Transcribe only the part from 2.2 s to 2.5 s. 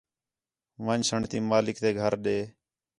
ݙے